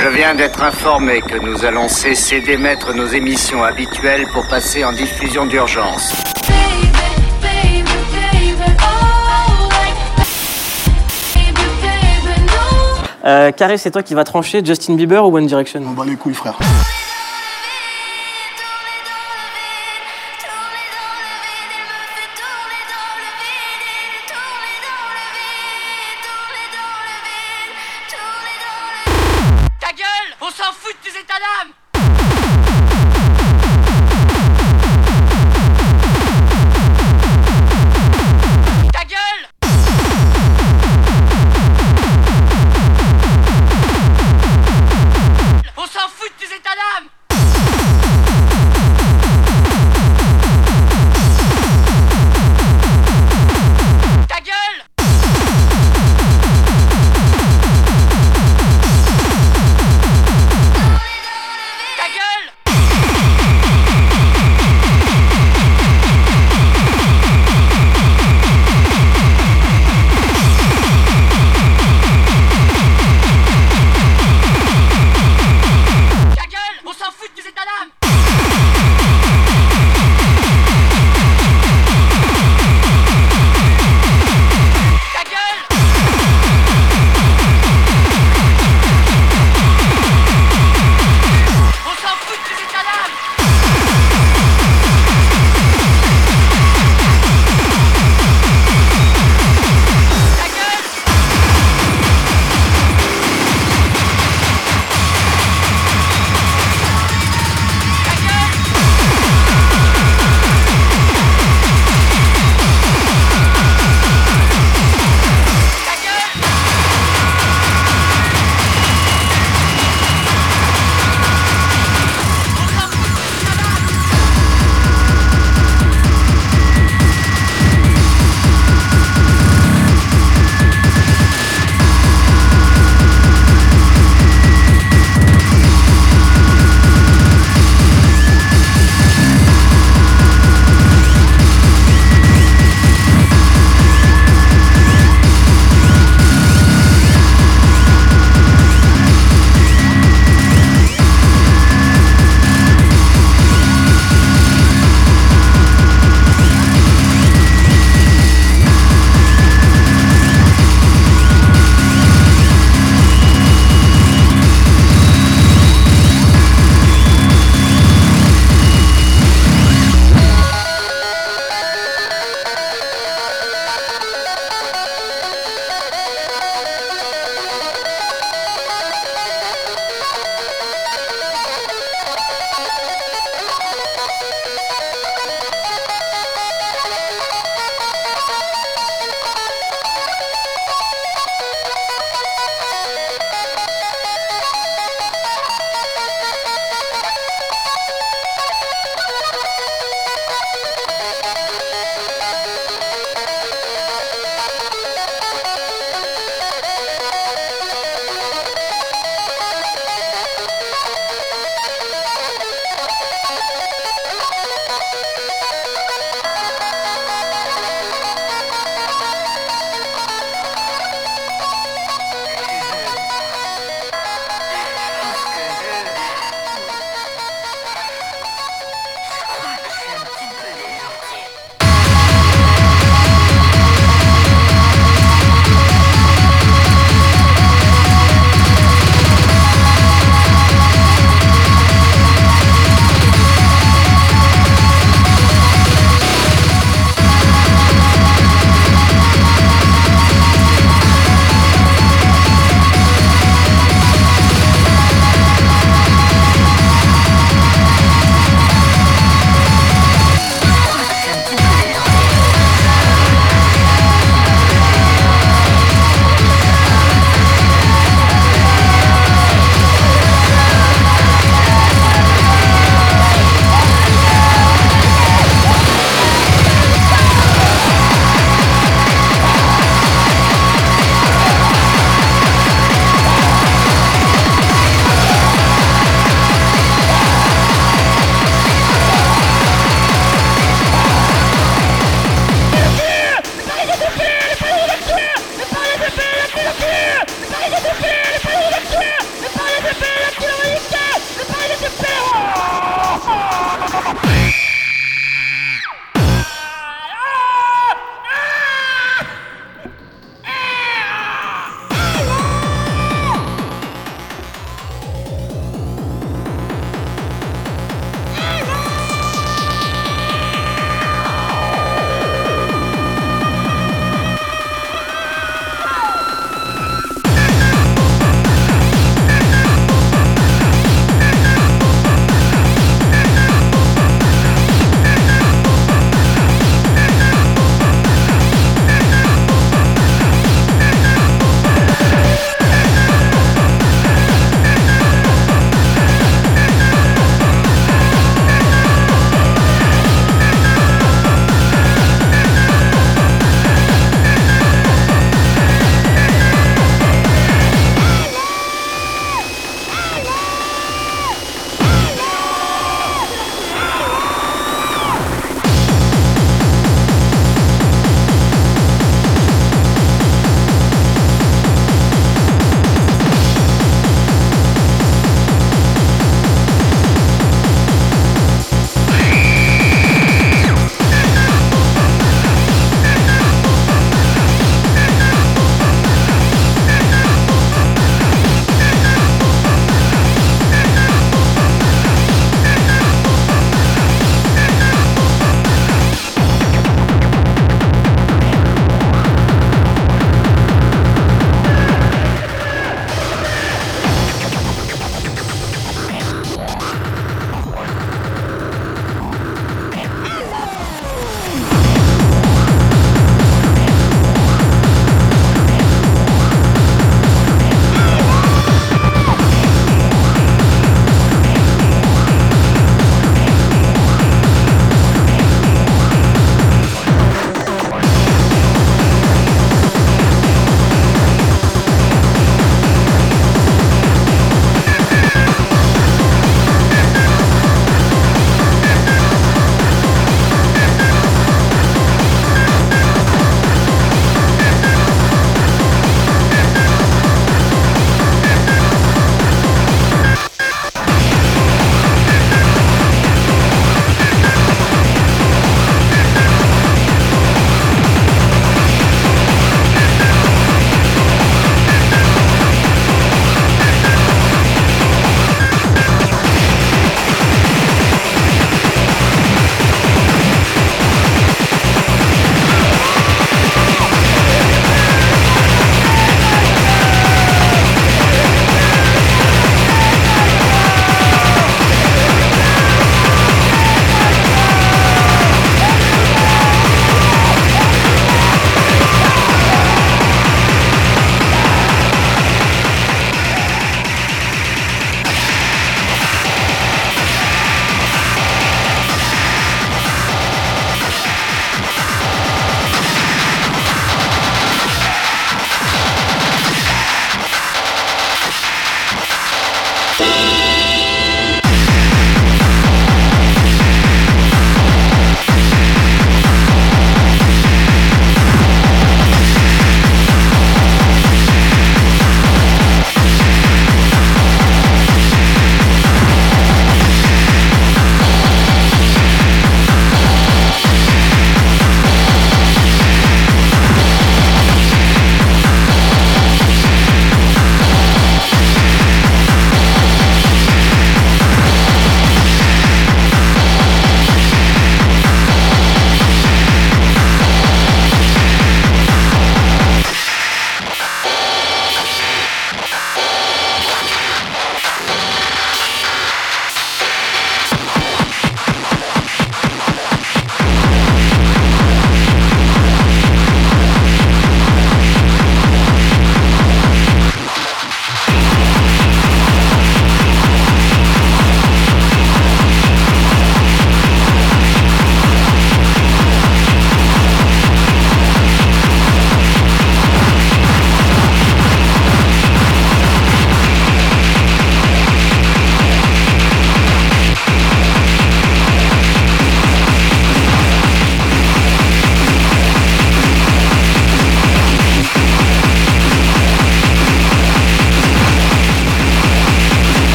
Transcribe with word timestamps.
Je 0.00 0.06
viens 0.10 0.32
d'être 0.36 0.62
informé 0.62 1.20
que 1.22 1.36
nous 1.38 1.64
allons 1.64 1.88
cesser 1.88 2.40
d'émettre 2.40 2.94
nos 2.94 3.06
émissions 3.06 3.64
habituelles 3.64 4.28
pour 4.32 4.46
passer 4.46 4.84
en 4.84 4.92
diffusion 4.92 5.44
d'urgence. 5.44 6.12
Euh, 13.24 13.50
Carré, 13.50 13.76
c'est 13.76 13.90
toi 13.90 14.04
qui 14.04 14.14
vas 14.14 14.22
trancher 14.22 14.64
Justin 14.64 14.94
Bieber 14.94 15.26
ou 15.26 15.36
One 15.36 15.46
Direction? 15.46 15.82
On 15.84 15.90
bat 15.90 16.04
les 16.04 16.14
couilles, 16.14 16.32
frère. 16.32 16.56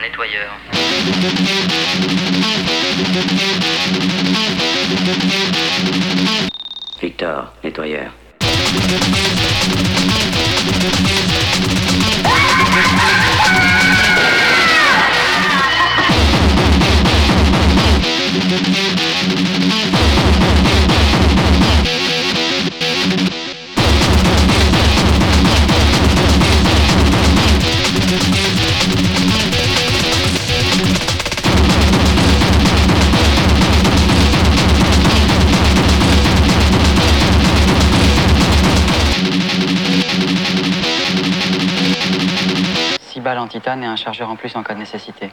Nettoyeur. 0.00 0.50
Victor, 7.00 7.52
nettoyeur. 7.62 8.10
Et 43.68 43.84
un 43.84 43.96
chargeur 43.96 44.30
en 44.30 44.36
plus 44.36 44.56
en 44.56 44.62
cas 44.62 44.72
de 44.72 44.78
nécessité. 44.78 45.30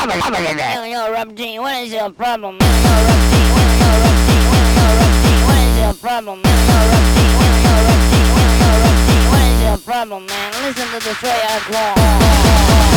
Interrupting, 0.00 1.60
what 1.60 1.82
is 1.82 1.92
your 1.92 2.10
problem? 2.10 2.54
Interrupting, 2.54 3.50
interrupting, 3.50 4.44
interrupting, 4.54 5.42
your 5.76 5.94
problem? 5.94 6.42
What 9.28 9.42
is 9.42 9.60
your 9.60 9.78
problem, 9.78 10.26
man? 10.26 10.52
Listen 10.62 10.86
to 10.86 10.98
the 11.04 11.14
way 11.20 11.40
I 11.42 11.58
claw. 11.66 12.87